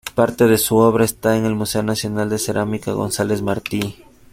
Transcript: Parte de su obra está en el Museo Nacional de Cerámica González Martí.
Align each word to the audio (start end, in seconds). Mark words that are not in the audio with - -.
Parte 0.15 0.47
de 0.47 0.57
su 0.57 0.77
obra 0.77 1.05
está 1.05 1.37
en 1.37 1.45
el 1.45 1.53
Museo 1.53 1.83
Nacional 1.83 2.27
de 2.27 2.39
Cerámica 2.39 2.91
González 2.91 3.43
Martí. 3.43 4.03